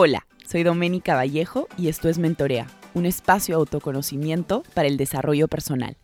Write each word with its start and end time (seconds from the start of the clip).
Hola, 0.00 0.28
soy 0.46 0.62
Doménica 0.62 1.16
Vallejo 1.16 1.66
y 1.76 1.88
esto 1.88 2.08
es 2.08 2.20
Mentorea, 2.20 2.68
un 2.94 3.04
espacio 3.04 3.56
de 3.56 3.58
autoconocimiento 3.58 4.62
para 4.72 4.86
el 4.86 4.96
desarrollo 4.96 5.48
personal. 5.48 5.96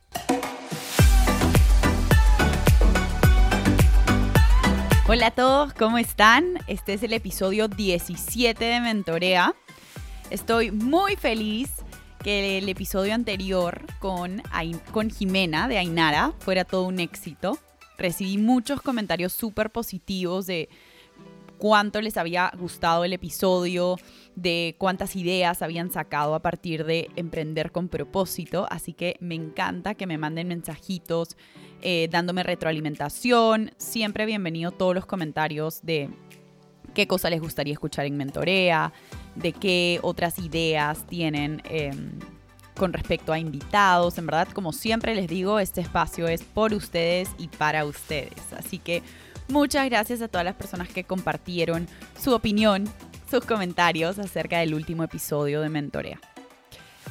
Hola 5.07 5.29
a 5.29 5.31
todos, 5.31 5.75
¿cómo 5.75 5.99
están? 5.99 6.59
Este 6.67 6.95
es 6.95 7.05
el 7.05 7.13
episodio 7.13 7.69
17 7.69 8.65
de 8.65 8.81
Mentorea. 8.81 9.55
Estoy 10.31 10.73
muy 10.73 11.15
feliz 11.15 11.71
que 12.21 12.59
el 12.59 12.69
episodio 12.69 13.15
anterior 13.15 13.87
con, 14.01 14.43
con 14.91 15.09
Jimena 15.09 15.69
de 15.69 15.79
Ainara 15.79 16.33
fuera 16.41 16.65
todo 16.65 16.83
un 16.83 16.99
éxito. 16.99 17.61
Recibí 17.97 18.39
muchos 18.39 18.83
comentarios 18.83 19.33
súper 19.33 19.71
positivos 19.71 20.47
de 20.47 20.69
cuánto 21.59 22.01
les 22.01 22.17
había 22.17 22.53
gustado 22.59 23.05
el 23.05 23.13
episodio, 23.13 23.97
de 24.37 24.75
cuántas 24.79 25.17
ideas 25.17 25.63
habían 25.63 25.91
sacado 25.91 26.35
a 26.35 26.41
partir 26.41 26.85
de 26.85 27.11
emprender 27.17 27.73
con 27.73 27.89
propósito. 27.89 28.67
Así 28.71 28.93
que 28.93 29.17
me 29.21 29.35
encanta 29.35 29.95
que 29.95 30.07
me 30.07 30.19
manden 30.19 30.49
mensajitos 30.49 31.37
eh, 31.83 32.09
dándome 32.11 32.43
retroalimentación. 32.43 33.73
Siempre 33.77 34.27
bienvenido 34.27 34.73
todos 34.73 34.95
los 34.95 35.07
comentarios 35.07 35.81
de 35.83 36.09
qué 36.95 37.07
cosa 37.07 37.31
les 37.31 37.41
gustaría 37.41 37.73
escuchar 37.73 38.07
en 38.07 38.17
Mentorea, 38.17 38.93
de 39.35 39.53
qué 39.53 40.01
otras 40.03 40.39
ideas 40.39 41.07
tienen. 41.07 41.63
Em, 41.65 42.19
con 42.77 42.93
respecto 42.93 43.33
a 43.33 43.39
invitados, 43.39 44.19
en 44.19 44.27
verdad, 44.27 44.49
como 44.49 44.73
siempre 44.73 45.15
les 45.15 45.29
digo, 45.29 45.61
este 45.61 45.81
espacio 45.81 46.27
es 46.27 46.43
por 46.43 46.75
ustedes 46.75 47.31
y 47.39 47.47
para 47.47 47.85
ustedes. 47.85 48.53
Así 48.57 48.79
que 48.79 49.03
Muchas 49.49 49.85
gracias 49.91 50.23
a 50.23 50.29
todas 50.29 50.45
las 50.45 50.55
personas 50.55 50.89
que 50.89 51.05
compartieron 51.05 51.87
su 52.19 52.35
opinión, 52.35 52.85
sus 53.31 53.45
comentarios 53.45 54.19
acerca 54.19 54.59
del 54.59 54.75
último 54.75 55.05
episodio 55.05 55.61
de 55.61 55.69
Mentorea. 55.69 56.19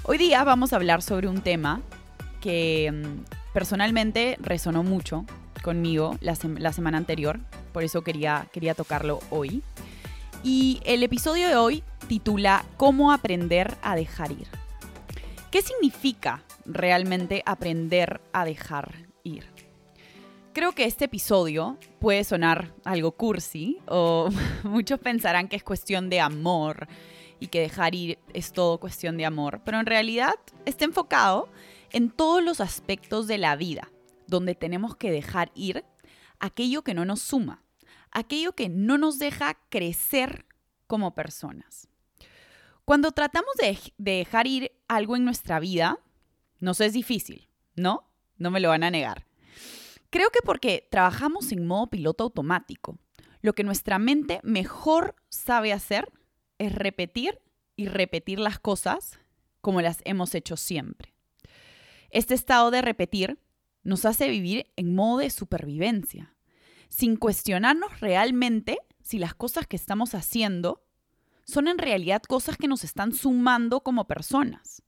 Hoy 0.04 0.18
día 0.18 0.44
vamos 0.44 0.74
a 0.74 0.78
hablar 0.78 1.04
sobre 1.04 1.28
un 1.28 1.42
tema 1.42 1.82
que 2.42 2.92
mm, 2.92 3.54
personalmente 3.54 4.38
resonó 4.42 4.84
mucho 4.84 5.26
conmigo 5.62 6.18
la, 6.22 6.36
semana 6.36 6.98
anterior, 6.98 7.40
por 7.72 7.84
eso 7.84 8.02
quería, 8.02 8.48
quería 8.52 8.74
tocarlo 8.74 9.20
hoy. 9.30 9.62
Y 10.44 10.82
el 10.86 11.04
episodio 11.04 11.48
de 11.48 11.56
hoy 11.56 11.84
titula 12.08 12.66
¿Cómo 12.78 13.12
aprender 13.12 13.78
a 13.84 13.96
dejar 13.96 14.32
ir? 14.32 14.48
¿Qué 15.52 15.62
significa 15.62 16.44
realmente 16.66 17.44
aprender 17.46 18.20
a 18.34 18.44
dejar 18.44 18.92
ir? 19.24 19.53
Creo 20.54 20.74
que 20.74 20.86
este 20.86 21.06
episodio 21.06 21.80
puede 22.00 22.24
sonar 22.24 22.76
algo 22.84 23.14
cursi 23.14 23.80
o 23.88 24.30
muchos 24.64 25.00
pensarán 25.00 25.48
que 25.48 25.56
es 25.56 25.64
cuestión 25.64 26.12
de 26.12 26.20
amor 26.20 26.88
y 27.40 27.48
que 27.48 27.60
dejar 27.60 27.96
ir 27.96 28.20
es 28.36 28.54
todo 28.54 28.80
cuestión 28.80 29.18
de 29.18 29.26
amor, 29.26 29.62
pero 29.66 29.80
en 29.80 29.88
realidad 29.88 30.36
está 30.66 30.86
enfocado 30.86 31.50
en 31.92 32.12
todos 32.12 32.44
los 32.44 32.62
aspectos 32.62 33.26
de 33.26 33.40
la 33.40 33.56
vida, 33.56 33.92
donde 34.28 34.54
tenemos 34.54 34.96
que 34.96 35.10
dejar 35.10 35.52
ir 35.56 35.84
aquello 36.40 36.84
que 36.84 36.94
no 36.94 37.04
nos 37.04 37.22
suma, 37.22 37.64
aquello 38.12 38.54
que 38.54 38.70
no 38.70 39.00
nos 39.00 39.18
deja 39.18 39.58
crecer 39.70 40.46
como 40.86 41.16
personas. 41.16 41.88
Cuando 42.86 43.12
tratamos 43.12 43.56
de, 43.60 43.80
dejar 43.98 44.46
ir 44.46 44.72
algo 44.88 45.16
en 45.16 45.26
nuestra 45.26 45.60
vida, 45.60 45.98
nos 46.60 46.80
es 46.80 46.94
difícil, 46.94 47.50
¿no? 47.76 48.08
No 48.38 48.52
me 48.52 48.60
lo 48.60 48.70
van 48.70 48.84
a 48.84 48.92
negar. 48.92 49.26
Creo 50.14 50.30
que 50.30 50.42
porque 50.46 50.88
trabajamos 50.92 51.52
en 51.52 51.66
modo 51.66 51.88
piloto 51.88 52.26
automático. 52.26 53.00
Lo 53.42 53.54
que 53.54 53.64
nuestra 53.64 53.98
mente 53.98 54.42
mejor 54.44 55.16
sabe 55.30 55.74
hacer 55.74 56.14
es 56.60 56.72
repetir 56.72 57.42
y 57.76 57.88
repetir 57.88 58.38
las 58.38 58.60
cosas 58.60 59.18
como 59.60 59.82
las 59.82 60.02
hemos 60.06 60.36
hecho 60.36 60.56
siempre. 60.56 61.16
Este 62.12 62.36
estado 62.36 62.70
de 62.70 62.84
repetir 62.84 63.40
nos 63.82 64.06
hace 64.06 64.30
vivir 64.30 64.72
en 64.76 64.94
modo 64.94 65.18
de 65.18 65.32
supervivencia, 65.32 66.36
sin 66.90 67.16
cuestionarnos 67.16 68.00
realmente 68.00 68.78
si 69.02 69.18
las 69.18 69.34
cosas 69.34 69.66
que 69.66 69.78
estamos 69.78 70.14
haciendo 70.14 70.86
son 71.44 71.68
en 71.68 71.80
realidad 71.80 72.22
cosas 72.22 72.58
que 72.58 72.68
nos 72.68 72.84
están 72.84 73.14
sumando 73.14 73.82
como 73.82 74.06
personas. 74.06 74.84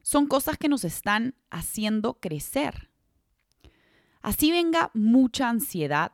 Son 0.00 0.26
cosas 0.26 0.56
que 0.56 0.70
nos 0.70 0.82
están 0.84 1.34
haciendo 1.50 2.14
crecer. 2.14 2.88
Así 4.26 4.50
venga 4.50 4.90
mucha 4.92 5.48
ansiedad, 5.48 6.10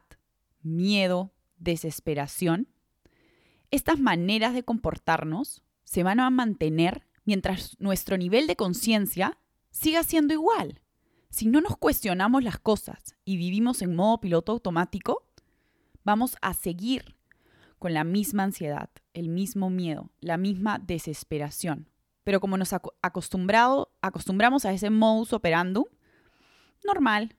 miedo, 0.60 1.32
desesperación, 1.56 2.68
estas 3.70 3.98
maneras 4.00 4.52
de 4.52 4.64
comportarnos 4.64 5.62
se 5.84 6.02
van 6.02 6.20
a 6.20 6.28
mantener 6.28 7.06
mientras 7.24 7.74
nuestro 7.80 8.18
nivel 8.18 8.46
de 8.46 8.54
conciencia 8.54 9.38
siga 9.70 10.02
siendo 10.02 10.34
igual. 10.34 10.82
Si 11.30 11.46
no 11.46 11.62
nos 11.62 11.78
cuestionamos 11.78 12.44
las 12.44 12.58
cosas 12.58 13.16
y 13.24 13.38
vivimos 13.38 13.80
en 13.80 13.96
modo 13.96 14.20
piloto 14.20 14.52
automático, 14.52 15.26
vamos 16.04 16.36
a 16.42 16.52
seguir 16.52 17.16
con 17.78 17.94
la 17.94 18.04
misma 18.04 18.42
ansiedad, 18.42 18.90
el 19.14 19.30
mismo 19.30 19.70
miedo, 19.70 20.10
la 20.20 20.36
misma 20.36 20.78
desesperación. 20.78 21.88
Pero 22.24 22.40
como 22.40 22.58
nos 22.58 22.74
acostumbramos 22.74 24.66
a 24.66 24.72
ese 24.74 24.90
modus 24.90 25.32
operandum, 25.32 25.86
normal, 26.84 27.36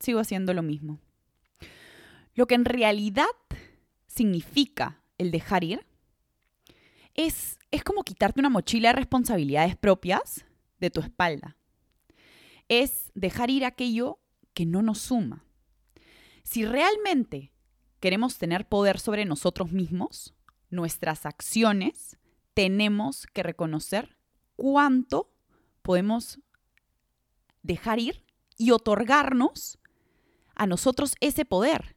sigo 0.00 0.20
haciendo 0.20 0.54
lo 0.54 0.62
mismo. 0.62 1.00
Lo 2.34 2.46
que 2.46 2.54
en 2.54 2.64
realidad 2.64 3.26
significa 4.06 5.00
el 5.18 5.30
dejar 5.30 5.64
ir 5.64 5.86
es, 7.14 7.58
es 7.70 7.82
como 7.82 8.04
quitarte 8.04 8.40
una 8.40 8.50
mochila 8.50 8.90
de 8.90 8.96
responsabilidades 8.96 9.76
propias 9.76 10.44
de 10.78 10.90
tu 10.90 11.00
espalda. 11.00 11.56
Es 12.68 13.10
dejar 13.14 13.50
ir 13.50 13.64
aquello 13.64 14.18
que 14.52 14.66
no 14.66 14.82
nos 14.82 14.98
suma. 14.98 15.44
Si 16.42 16.64
realmente 16.64 17.52
queremos 18.00 18.38
tener 18.38 18.68
poder 18.68 18.98
sobre 18.98 19.24
nosotros 19.24 19.72
mismos, 19.72 20.34
nuestras 20.70 21.26
acciones, 21.26 22.18
tenemos 22.54 23.26
que 23.26 23.42
reconocer 23.42 24.16
cuánto 24.56 25.32
podemos 25.82 26.40
dejar 27.62 27.98
ir 27.98 28.24
y 28.56 28.70
otorgarnos 28.70 29.78
a 30.56 30.66
nosotros 30.66 31.14
ese 31.20 31.44
poder. 31.44 31.96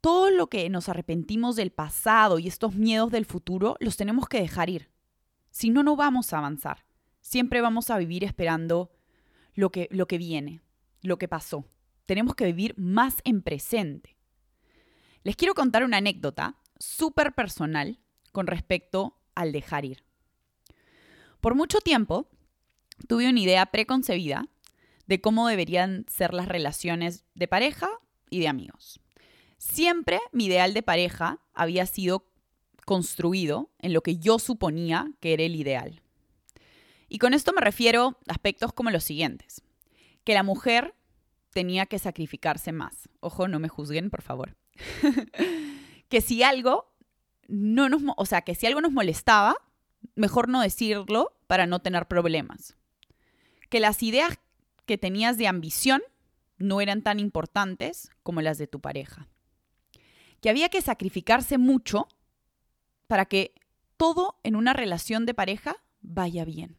Todo 0.00 0.30
lo 0.30 0.48
que 0.48 0.68
nos 0.70 0.88
arrepentimos 0.88 1.56
del 1.56 1.70
pasado 1.70 2.38
y 2.38 2.48
estos 2.48 2.74
miedos 2.74 3.10
del 3.10 3.26
futuro 3.26 3.76
los 3.80 3.96
tenemos 3.96 4.28
que 4.28 4.40
dejar 4.40 4.70
ir. 4.70 4.90
Si 5.50 5.70
no, 5.70 5.82
no 5.82 5.94
vamos 5.94 6.32
a 6.32 6.38
avanzar. 6.38 6.84
Siempre 7.20 7.60
vamos 7.60 7.90
a 7.90 7.98
vivir 7.98 8.24
esperando 8.24 8.90
lo 9.54 9.70
que, 9.70 9.88
lo 9.90 10.06
que 10.06 10.16
viene, 10.16 10.62
lo 11.02 11.18
que 11.18 11.28
pasó. 11.28 11.66
Tenemos 12.06 12.34
que 12.34 12.46
vivir 12.46 12.74
más 12.78 13.16
en 13.24 13.42
presente. 13.42 14.16
Les 15.22 15.36
quiero 15.36 15.54
contar 15.54 15.84
una 15.84 15.98
anécdota 15.98 16.56
súper 16.78 17.34
personal 17.34 18.00
con 18.32 18.46
respecto 18.46 19.18
al 19.34 19.52
dejar 19.52 19.84
ir. 19.84 20.02
Por 21.40 21.54
mucho 21.54 21.80
tiempo 21.80 22.28
tuve 23.06 23.28
una 23.28 23.40
idea 23.40 23.66
preconcebida 23.66 24.48
de 25.10 25.20
cómo 25.20 25.48
deberían 25.48 26.06
ser 26.08 26.32
las 26.32 26.46
relaciones 26.46 27.24
de 27.34 27.48
pareja 27.48 27.90
y 28.30 28.38
de 28.38 28.46
amigos. 28.46 29.00
Siempre 29.58 30.20
mi 30.30 30.46
ideal 30.46 30.72
de 30.72 30.84
pareja 30.84 31.40
había 31.52 31.84
sido 31.86 32.30
construido 32.86 33.72
en 33.80 33.92
lo 33.92 34.02
que 34.02 34.18
yo 34.18 34.38
suponía 34.38 35.10
que 35.18 35.32
era 35.32 35.42
el 35.42 35.56
ideal. 35.56 36.00
Y 37.08 37.18
con 37.18 37.34
esto 37.34 37.52
me 37.52 37.60
refiero 37.60 38.20
a 38.28 38.32
aspectos 38.32 38.72
como 38.72 38.92
los 38.92 39.02
siguientes. 39.02 39.62
Que 40.22 40.34
la 40.34 40.44
mujer 40.44 40.94
tenía 41.52 41.86
que 41.86 41.98
sacrificarse 41.98 42.70
más. 42.70 43.08
Ojo, 43.18 43.48
no 43.48 43.58
me 43.58 43.68
juzguen, 43.68 44.10
por 44.10 44.22
favor. 44.22 44.56
que 46.08 46.20
si 46.20 46.44
algo 46.44 46.94
no 47.48 47.88
nos, 47.88 48.00
o 48.16 48.26
sea, 48.26 48.42
que 48.42 48.54
si 48.54 48.68
algo 48.68 48.80
nos 48.80 48.92
molestaba, 48.92 49.56
mejor 50.14 50.48
no 50.48 50.60
decirlo 50.60 51.32
para 51.48 51.66
no 51.66 51.80
tener 51.80 52.06
problemas. 52.06 52.76
Que 53.68 53.80
las 53.80 54.04
ideas 54.04 54.38
que 54.90 54.98
tenías 54.98 55.38
de 55.38 55.46
ambición 55.46 56.02
no 56.58 56.80
eran 56.80 57.02
tan 57.02 57.20
importantes 57.20 58.10
como 58.24 58.42
las 58.42 58.58
de 58.58 58.66
tu 58.66 58.80
pareja. 58.80 59.28
Que 60.40 60.50
había 60.50 60.68
que 60.68 60.82
sacrificarse 60.82 61.58
mucho 61.58 62.08
para 63.06 63.26
que 63.26 63.54
todo 63.96 64.40
en 64.42 64.56
una 64.56 64.72
relación 64.72 65.26
de 65.26 65.34
pareja 65.34 65.76
vaya 66.00 66.44
bien. 66.44 66.76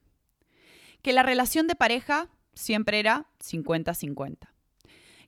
Que 1.01 1.13
la 1.13 1.23
relación 1.23 1.67
de 1.67 1.75
pareja 1.75 2.27
siempre 2.53 2.99
era 2.99 3.27
50-50. 3.39 4.49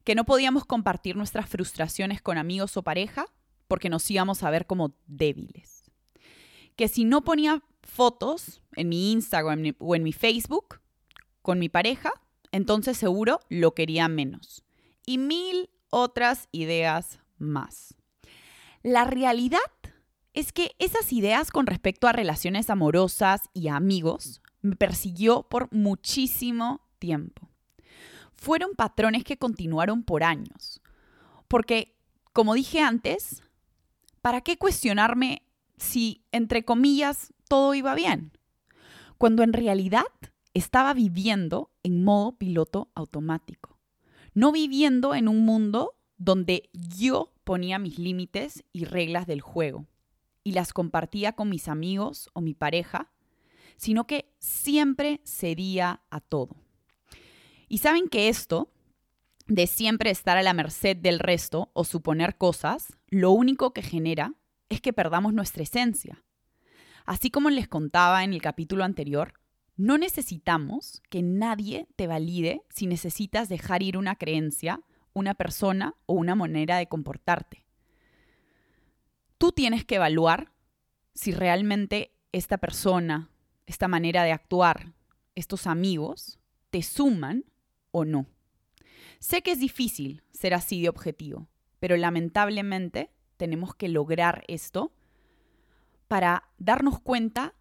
Que 0.03 0.13
no 0.13 0.25
podíamos 0.25 0.65
compartir 0.65 1.15
nuestras 1.15 1.47
frustraciones 1.47 2.21
con 2.21 2.37
amigos 2.37 2.75
o 2.75 2.83
pareja 2.83 3.27
porque 3.69 3.87
nos 3.87 4.11
íbamos 4.11 4.43
a 4.43 4.49
ver 4.49 4.67
como 4.67 4.93
débiles. 5.07 5.89
Que 6.75 6.89
si 6.89 7.05
no 7.05 7.23
ponía 7.23 7.63
fotos 7.81 8.61
en 8.75 8.89
mi 8.89 9.13
Instagram 9.13 9.73
o 9.79 9.95
en 9.95 10.03
mi 10.03 10.11
Facebook 10.11 10.81
con 11.41 11.59
mi 11.59 11.69
pareja, 11.69 12.11
entonces 12.53 12.97
seguro 12.97 13.41
lo 13.49 13.73
quería 13.73 14.07
menos. 14.07 14.63
Y 15.05 15.17
mil 15.17 15.69
otras 15.89 16.47
ideas 16.53 17.19
más. 17.37 17.95
La 18.83 19.03
realidad 19.03 19.59
es 20.33 20.53
que 20.53 20.71
esas 20.79 21.11
ideas 21.11 21.51
con 21.51 21.65
respecto 21.65 22.07
a 22.07 22.13
relaciones 22.13 22.69
amorosas 22.69 23.41
y 23.53 23.67
amigos 23.67 24.41
me 24.61 24.75
persiguió 24.75 25.43
por 25.43 25.67
muchísimo 25.73 26.81
tiempo. 26.99 27.49
Fueron 28.35 28.75
patrones 28.75 29.23
que 29.23 29.37
continuaron 29.37 30.03
por 30.03 30.23
años. 30.23 30.81
Porque, 31.47 31.97
como 32.33 32.53
dije 32.53 32.81
antes, 32.81 33.43
¿para 34.21 34.41
qué 34.41 34.57
cuestionarme 34.57 35.43
si, 35.77 36.23
entre 36.31 36.63
comillas, 36.63 37.33
todo 37.47 37.73
iba 37.73 37.95
bien? 37.95 38.31
Cuando 39.17 39.43
en 39.43 39.53
realidad 39.53 40.05
estaba 40.53 40.93
viviendo 40.93 41.71
en 41.83 42.03
modo 42.03 42.37
piloto 42.37 42.91
automático. 42.95 43.77
No 44.33 44.51
viviendo 44.51 45.15
en 45.15 45.27
un 45.27 45.45
mundo 45.45 45.95
donde 46.17 46.69
yo 46.73 47.33
ponía 47.43 47.79
mis 47.79 47.99
límites 47.99 48.63
y 48.71 48.85
reglas 48.85 49.27
del 49.27 49.41
juego 49.41 49.87
y 50.43 50.53
las 50.53 50.73
compartía 50.73 51.33
con 51.33 51.49
mis 51.49 51.67
amigos 51.67 52.29
o 52.33 52.41
mi 52.41 52.53
pareja, 52.53 53.11
sino 53.77 54.05
que 54.05 54.33
siempre 54.39 55.21
cedía 55.25 56.01
a 56.09 56.19
todo. 56.19 56.55
Y 57.67 57.79
saben 57.79 58.07
que 58.07 58.29
esto, 58.29 58.71
de 59.47 59.67
siempre 59.67 60.11
estar 60.11 60.37
a 60.37 60.43
la 60.43 60.53
merced 60.53 60.95
del 60.97 61.19
resto 61.19 61.71
o 61.73 61.83
suponer 61.83 62.37
cosas, 62.37 62.93
lo 63.07 63.31
único 63.31 63.73
que 63.73 63.81
genera 63.81 64.35
es 64.69 64.81
que 64.81 64.93
perdamos 64.93 65.33
nuestra 65.33 65.63
esencia. 65.63 66.23
Así 67.05 67.29
como 67.29 67.49
les 67.49 67.67
contaba 67.67 68.23
en 68.23 68.33
el 68.33 68.41
capítulo 68.41 68.83
anterior, 68.83 69.33
no 69.75 69.97
necesitamos 69.97 71.01
que 71.09 71.21
nadie 71.21 71.87
te 71.95 72.07
valide 72.07 72.63
si 72.69 72.87
necesitas 72.87 73.49
dejar 73.49 73.81
ir 73.81 73.97
una 73.97 74.15
creencia, 74.15 74.81
una 75.13 75.33
persona 75.33 75.95
o 76.05 76.13
una 76.13 76.35
manera 76.35 76.77
de 76.77 76.87
comportarte. 76.87 77.65
Tú 79.37 79.51
tienes 79.51 79.83
que 79.83 79.95
evaluar 79.95 80.51
si 81.13 81.31
realmente 81.31 82.13
esta 82.31 82.57
persona, 82.57 83.29
esta 83.65 83.87
manera 83.87 84.23
de 84.23 84.31
actuar, 84.31 84.93
estos 85.35 85.67
amigos, 85.67 86.39
te 86.69 86.81
suman 86.81 87.45
o 87.91 88.05
no. 88.05 88.27
Sé 89.19 89.41
que 89.41 89.51
es 89.51 89.59
difícil 89.59 90.23
ser 90.31 90.53
así 90.53 90.81
de 90.81 90.89
objetivo, 90.89 91.47
pero 91.79 91.97
lamentablemente 91.97 93.11
tenemos 93.37 93.75
que 93.75 93.89
lograr 93.89 94.43
esto 94.47 94.93
para 96.07 96.49
darnos 96.57 96.99
cuenta 96.99 97.55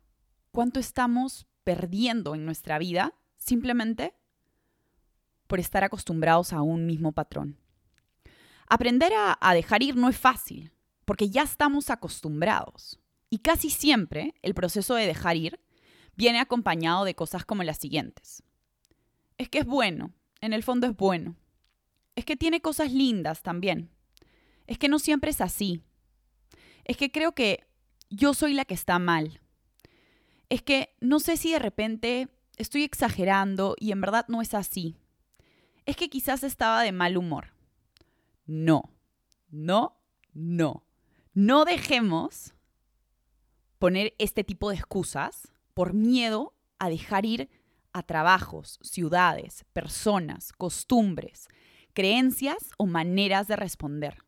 cuánto 0.51 0.81
estamos 0.81 1.47
perdiendo 1.65 2.35
en 2.35 2.45
nuestra 2.45 2.79
vida 2.79 3.15
simplemente 3.39 4.15
por 5.47 5.61
estar 5.61 5.85
acostumbrados 5.85 6.53
a 6.53 6.63
un 6.63 6.87
mismo 6.87 7.13
patrón. 7.13 7.59
Aprender 8.69 9.13
a, 9.15 9.37
a, 9.41 9.55
dejar 9.55 9.83
ir 9.83 9.97
no 9.97 10.09
es 10.09 10.17
fácil, 10.17 10.73
porque 11.05 11.29
ya 11.29 11.43
estamos 11.43 11.91
acostumbrados. 11.91 12.99
Y 13.29 13.39
casi 13.39 13.69
siempre 13.71 14.35
el 14.43 14.55
proceso 14.55 14.95
de 14.95 15.07
dejar 15.07 15.37
ir 15.37 15.61
viene 16.17 16.41
acompañado 16.41 17.05
de 17.05 17.15
cosas 17.15 17.45
como 17.45 17.63
las 17.63 17.79
siguientes. 17.79 18.43
Es 19.37 19.49
que 19.49 19.59
es 19.59 19.67
bueno, 19.67 20.13
en 20.41 20.53
el 20.53 20.63
fondo 20.63 20.87
es 20.87 20.97
bueno. 20.97 21.37
Es 22.15 22.25
que 22.25 22.37
tiene 22.37 22.61
cosas 22.61 22.93
lindas 22.93 23.43
también. 23.43 23.91
Es 24.67 24.79
que 24.79 24.89
no 24.89 24.99
siempre 24.99 25.31
es 25.31 25.41
así. 25.41 25.83
Es 26.85 26.97
que 26.97 27.11
creo 27.11 27.35
que 27.35 27.67
yo 28.11 28.35
soy 28.35 28.55
la 28.55 28.65
que 28.65 28.75
está 28.75 28.99
mal. 28.99 29.42
Es 30.53 30.61
que 30.61 30.95
no 31.01 31.19
sé 31.19 31.39
si 31.39 31.51
de 31.53 31.59
repente 31.59 32.29
estoy 32.59 32.83
exagerando 32.83 33.75
y 33.79 33.91
en 33.91 34.03
verdad 34.03 34.27
no 34.29 34.43
es 34.43 34.53
así. 34.53 34.99
Es 35.87 35.97
que 35.97 36.11
quizás 36.11 36.43
estaba 36.43 36.83
de 36.83 36.93
mal 36.93 37.17
humor. 37.17 37.55
No, 38.45 38.93
no, 39.49 39.97
no. 40.35 40.85
No 41.33 41.65
dejemos 41.65 42.53
poner 43.79 44.15
este 44.19 44.45
tipo 44.45 44.69
de 44.69 44.77
excusas 44.77 45.49
por 45.73 45.95
miedo 45.95 46.53
a 46.79 46.91
dejar 46.91 47.25
ir 47.25 47.49
a 47.95 48.03
trabajos, 48.03 48.79
ciudades, 48.83 49.65
personas, 49.73 50.53
costumbres, 50.53 51.49
creencias 51.95 52.73
o 52.77 52.85
maneras 52.85 53.49
de 53.49 53.57
responder. 53.57 54.19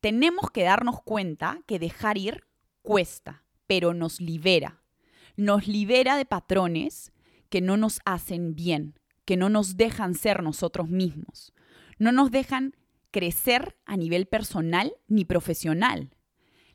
Tenemos 0.00 0.50
que 0.50 0.62
darnos 0.62 1.02
cuenta 1.02 1.60
que 1.66 1.78
dejar 1.78 2.16
ir 2.16 2.46
cuesta, 2.80 3.44
pero 3.66 3.92
nos 3.92 4.22
libera. 4.22 4.80
Nos 5.36 5.66
libera 5.66 6.16
de 6.16 6.24
patrones 6.24 7.12
que 7.48 7.60
no 7.60 7.76
nos 7.76 8.00
hacen 8.04 8.54
bien, 8.54 8.98
que 9.24 9.36
no 9.36 9.48
nos 9.48 9.76
dejan 9.76 10.14
ser 10.14 10.42
nosotros 10.42 10.88
mismos, 10.88 11.52
no 11.98 12.12
nos 12.12 12.30
dejan 12.30 12.76
crecer 13.10 13.76
a 13.86 13.96
nivel 13.96 14.26
personal 14.26 14.94
ni 15.06 15.24
profesional. 15.24 16.10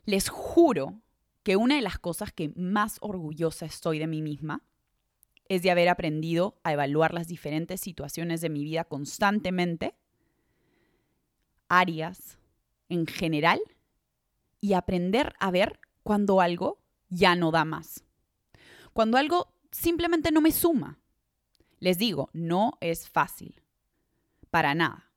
Les 0.04 0.28
juro 0.28 1.02
que 1.42 1.56
una 1.56 1.76
de 1.76 1.82
las 1.82 1.98
cosas 1.98 2.32
que 2.32 2.52
más 2.56 2.98
orgullosa 3.00 3.66
estoy 3.66 3.98
de 3.98 4.06
mí 4.06 4.22
misma 4.22 4.62
es 5.48 5.62
de 5.62 5.70
haber 5.70 5.88
aprendido 5.88 6.60
a 6.62 6.72
evaluar 6.72 7.12
las 7.12 7.26
diferentes 7.26 7.80
situaciones 7.80 8.40
de 8.40 8.50
mi 8.50 8.62
vida 8.62 8.84
constantemente, 8.84 9.94
áreas 11.68 12.38
en 12.88 13.06
general, 13.06 13.60
y 14.60 14.74
aprender 14.74 15.34
a 15.40 15.50
ver 15.50 15.80
cuando 16.02 16.40
algo 16.40 16.78
ya 17.08 17.34
no 17.34 17.50
da 17.50 17.64
más. 17.64 18.04
Cuando 19.00 19.16
algo 19.16 19.54
simplemente 19.70 20.30
no 20.30 20.42
me 20.42 20.52
suma. 20.52 21.00
Les 21.78 21.96
digo, 21.96 22.28
no 22.34 22.76
es 22.82 23.08
fácil. 23.08 23.62
Para 24.50 24.74
nada. 24.74 25.10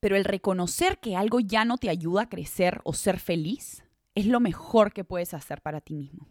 Pero 0.00 0.16
el 0.16 0.26
reconocer 0.26 0.98
que 1.00 1.16
algo 1.16 1.40
ya 1.40 1.64
no 1.64 1.78
te 1.78 1.88
ayuda 1.88 2.24
a 2.24 2.28
crecer 2.28 2.82
o 2.84 2.92
ser 2.92 3.18
feliz 3.18 3.84
es 4.14 4.26
lo 4.26 4.38
mejor 4.38 4.92
que 4.92 5.02
puedes 5.02 5.32
hacer 5.32 5.62
para 5.62 5.80
ti 5.80 5.94
mismo. 5.94 6.28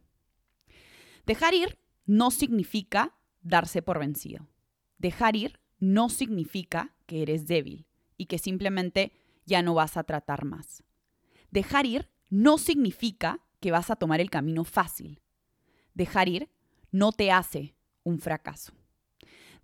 Dejar 1.25 1.55
ir 1.55 1.79
no 2.05 2.29
significa 2.29 3.15
darse 3.41 3.81
por 3.81 3.97
vencido. 3.97 4.47
Dejar 4.99 5.35
ir 5.35 5.59
no 5.79 6.07
significa 6.07 6.93
que 7.07 7.23
eres 7.23 7.47
débil 7.47 7.87
y 8.15 8.27
que 8.27 8.37
simplemente 8.37 9.11
ya 9.47 9.63
no 9.63 9.73
vas 9.73 9.97
a 9.97 10.03
tratar 10.03 10.45
más. 10.45 10.83
Dejar 11.49 11.87
ir 11.87 12.09
no 12.29 12.59
significa 12.59 13.39
que 13.59 13.71
vas 13.71 13.89
a 13.89 13.95
tomar 13.95 14.21
el 14.21 14.29
camino 14.29 14.63
fácil. 14.65 15.19
Dejar 15.95 16.29
ir 16.29 16.51
no 16.91 17.11
te 17.11 17.31
hace 17.31 17.75
un 18.03 18.19
fracaso. 18.19 18.73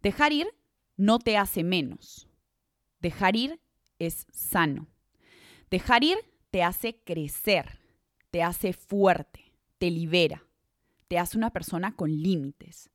Dejar 0.01 0.31
ir 0.31 0.47
no 0.95 1.19
te 1.19 1.37
hace 1.37 1.63
menos. 1.63 2.27
Dejar 2.99 3.35
ir 3.35 3.59
es 3.99 4.25
sano. 4.31 4.87
Dejar 5.69 6.03
ir 6.03 6.17
te 6.49 6.63
hace 6.63 7.01
crecer, 7.03 7.79
te 8.31 8.41
hace 8.41 8.73
fuerte, 8.73 9.51
te 9.77 9.91
libera, 9.91 10.45
te 11.07 11.19
hace 11.19 11.37
una 11.37 11.51
persona 11.51 11.95
con 11.95 12.09
límites, 12.09 12.89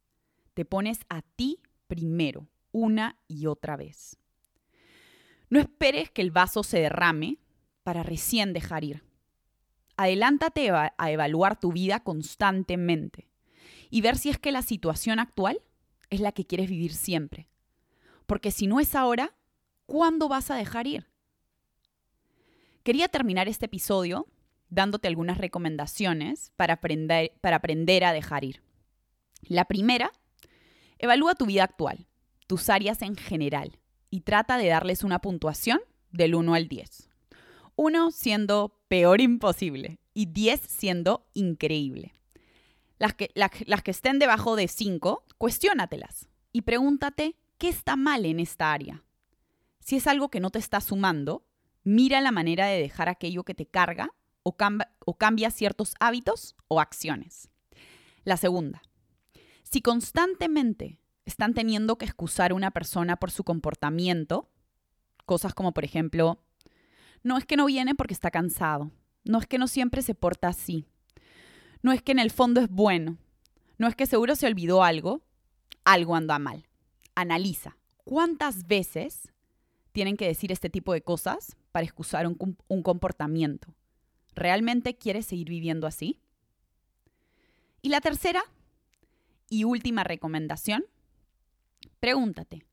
te 0.54 0.64
pones 0.64 1.00
a 1.10 1.22
ti 1.22 1.60
primero, 1.86 2.48
una 2.72 3.18
y 3.28 3.46
otra 3.46 3.76
vez. 3.76 4.18
No 5.50 5.60
esperes 5.60 6.10
que 6.10 6.22
el 6.22 6.30
vaso 6.30 6.62
se 6.62 6.80
derrame 6.80 7.38
para 7.82 8.02
recién 8.02 8.54
dejar 8.54 8.84
ir. 8.84 9.04
Adelántate 9.98 10.70
a 10.70 11.10
evaluar 11.10 11.60
tu 11.60 11.72
vida 11.72 12.00
constantemente 12.00 13.31
y 13.92 14.00
ver 14.00 14.16
si 14.16 14.30
es 14.30 14.38
que 14.38 14.52
la 14.52 14.62
situación 14.62 15.18
actual 15.18 15.60
es 16.08 16.20
la 16.20 16.32
que 16.32 16.46
quieres 16.46 16.70
vivir 16.70 16.94
siempre. 16.94 17.50
Porque 18.24 18.50
si 18.50 18.66
no 18.66 18.80
es 18.80 18.94
ahora, 18.94 19.34
¿cuándo 19.84 20.28
vas 20.28 20.50
a 20.50 20.56
dejar 20.56 20.86
ir? 20.86 21.06
Quería 22.84 23.08
terminar 23.08 23.48
este 23.48 23.66
episodio 23.66 24.26
dándote 24.70 25.08
algunas 25.08 25.36
recomendaciones 25.36 26.52
para 26.56 26.72
aprender, 26.72 27.34
para 27.42 27.56
aprender 27.56 28.04
a 28.04 28.14
dejar 28.14 28.44
ir. 28.44 28.62
La 29.42 29.66
primera 29.66 30.10
Evalúa 30.98 31.34
tu 31.34 31.46
vida 31.46 31.64
actual, 31.64 32.06
tus 32.46 32.70
áreas 32.70 33.02
en 33.02 33.16
general, 33.16 33.80
y 34.08 34.20
trata 34.20 34.56
de 34.56 34.68
darles 34.68 35.02
una 35.02 35.18
puntuación 35.18 35.80
del 36.12 36.36
1 36.36 36.54
al 36.54 36.68
10. 36.68 37.10
1 37.74 38.10
siendo 38.12 38.80
peor 38.86 39.20
imposible 39.20 39.98
y 40.14 40.26
10 40.26 40.60
siendo 40.60 41.26
increíble. 41.34 42.14
Las 43.02 43.14
que, 43.14 43.32
las 43.34 43.82
que 43.82 43.90
estén 43.90 44.20
debajo 44.20 44.54
de 44.54 44.68
5, 44.68 45.24
cuestiónatelas 45.36 46.28
y 46.52 46.62
pregúntate 46.62 47.34
qué 47.58 47.68
está 47.68 47.96
mal 47.96 48.24
en 48.24 48.38
esta 48.38 48.72
área. 48.72 49.02
Si 49.80 49.96
es 49.96 50.06
algo 50.06 50.30
que 50.30 50.38
no 50.38 50.50
te 50.50 50.60
está 50.60 50.80
sumando, 50.80 51.44
mira 51.82 52.20
la 52.20 52.30
manera 52.30 52.66
de 52.66 52.80
dejar 52.80 53.08
aquello 53.08 53.42
que 53.42 53.56
te 53.56 53.66
carga 53.66 54.14
o, 54.44 54.54
o 55.04 55.18
cambia 55.18 55.50
ciertos 55.50 55.96
hábitos 55.98 56.54
o 56.68 56.78
acciones. 56.78 57.50
La 58.22 58.36
segunda, 58.36 58.82
si 59.64 59.82
constantemente 59.82 61.00
están 61.24 61.54
teniendo 61.54 61.98
que 61.98 62.04
excusar 62.04 62.52
a 62.52 62.54
una 62.54 62.70
persona 62.70 63.16
por 63.16 63.32
su 63.32 63.42
comportamiento, 63.42 64.48
cosas 65.26 65.54
como 65.54 65.74
por 65.74 65.84
ejemplo, 65.84 66.40
no 67.24 67.36
es 67.36 67.46
que 67.46 67.56
no 67.56 67.66
viene 67.66 67.96
porque 67.96 68.14
está 68.14 68.30
cansado, 68.30 68.92
no 69.24 69.40
es 69.40 69.48
que 69.48 69.58
no 69.58 69.66
siempre 69.66 70.02
se 70.02 70.14
porta 70.14 70.46
así, 70.46 70.86
no 71.82 71.92
es 71.92 72.02
que 72.02 72.12
en 72.12 72.18
el 72.18 72.30
fondo 72.30 72.60
es 72.60 72.68
bueno, 72.68 73.18
no 73.78 73.88
es 73.88 73.96
que 73.96 74.06
seguro 74.06 74.36
se 74.36 74.46
olvidó 74.46 74.82
algo, 74.82 75.22
algo 75.84 76.14
anda 76.14 76.38
mal. 76.38 76.66
Analiza 77.14 77.76
cuántas 78.04 78.66
veces 78.66 79.32
tienen 79.92 80.16
que 80.16 80.26
decir 80.26 80.52
este 80.52 80.70
tipo 80.70 80.92
de 80.92 81.02
cosas 81.02 81.56
para 81.72 81.84
excusar 81.84 82.26
un, 82.26 82.56
un 82.68 82.82
comportamiento. 82.82 83.74
¿realmente 84.34 84.96
quieres 84.96 85.26
seguir 85.26 85.48
viviendo 85.48 85.86
así? 85.86 86.18
Y 87.80 87.88
la 87.88 88.00
tercera 88.00 88.42
y 89.48 89.64
última 89.64 90.04
recomendación, 90.04 90.84
pregúntate, 92.00 92.64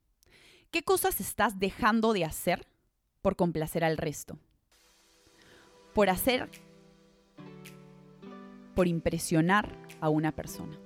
¿qué 0.72 0.84
cosas 0.84 1.20
estás 1.20 1.60
dejando 1.60 2.14
de 2.14 2.26
hacer 2.26 2.68
por 3.22 3.36
complacer 3.36 3.84
al 3.84 3.98
resto? 3.98 4.40
Por 5.94 6.10
hacer, 6.10 6.50
por 8.80 8.88
impresionar 8.88 9.76
a 10.00 10.08
una 10.08 10.32
persona. 10.32 10.80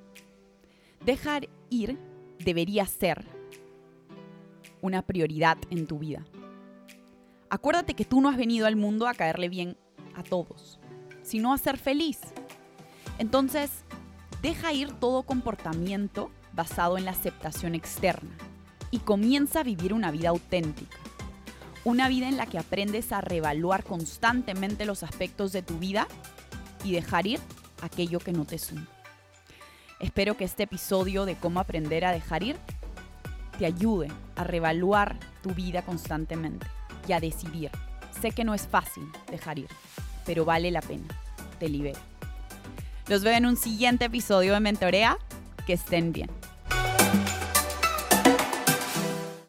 Dejar 1.05 1.47
ir 1.69 1.99
debería 2.39 2.87
ser 2.87 3.23
una 4.81 5.03
prioridad 5.03 5.59
en 5.69 5.85
tu 5.85 5.99
vida. 5.99 6.25
Acuérdate 7.51 7.93
que 7.93 8.03
tú 8.03 8.19
no 8.19 8.29
has 8.29 8.35
venido 8.35 8.65
al 8.65 8.77
mundo 8.77 9.07
a 9.07 9.13
caerle 9.13 9.47
bien 9.47 9.77
a 10.15 10.23
todos, 10.23 10.79
sino 11.21 11.53
a 11.53 11.59
ser 11.59 11.77
feliz. 11.77 12.19
Entonces, 13.19 13.69
deja 14.41 14.73
ir 14.73 14.91
todo 14.93 15.21
comportamiento 15.21 16.31
basado 16.51 16.97
en 16.97 17.05
la 17.05 17.11
aceptación 17.11 17.75
externa 17.75 18.35
y 18.89 19.01
comienza 19.01 19.59
a 19.59 19.63
vivir 19.63 19.93
una 19.93 20.09
vida 20.09 20.29
auténtica. 20.29 20.97
Una 21.83 22.09
vida 22.09 22.27
en 22.27 22.37
la 22.37 22.47
que 22.47 22.57
aprendes 22.57 23.11
a 23.11 23.21
reevaluar 23.21 23.83
constantemente 23.83 24.87
los 24.87 25.03
aspectos 25.03 25.51
de 25.51 25.61
tu 25.61 25.77
vida 25.77 26.07
y 26.83 26.93
dejar 26.93 27.27
ir 27.27 27.39
aquello 27.83 28.19
que 28.19 28.31
no 28.31 28.45
te 28.45 28.57
suma. 28.57 28.87
Espero 29.99 30.35
que 30.35 30.45
este 30.45 30.63
episodio 30.63 31.25
de 31.25 31.35
cómo 31.35 31.59
aprender 31.59 32.05
a 32.05 32.11
dejar 32.11 32.43
ir 32.43 32.57
te 33.57 33.65
ayude 33.65 34.09
a 34.35 34.43
reevaluar 34.43 35.17
tu 35.41 35.51
vida 35.51 35.83
constantemente 35.83 36.65
y 37.07 37.13
a 37.13 37.19
decidir. 37.19 37.71
Sé 38.21 38.31
que 38.31 38.43
no 38.43 38.53
es 38.53 38.67
fácil 38.67 39.07
dejar 39.29 39.59
ir, 39.59 39.67
pero 40.25 40.45
vale 40.45 40.71
la 40.71 40.81
pena. 40.81 41.05
Te 41.59 41.69
libera. 41.69 41.99
Los 43.07 43.23
veo 43.23 43.35
en 43.35 43.45
un 43.45 43.57
siguiente 43.57 44.05
episodio 44.05 44.53
de 44.53 44.59
Mentorea. 44.59 45.17
Que 45.65 45.73
estén 45.73 46.11
bien. 46.11 46.29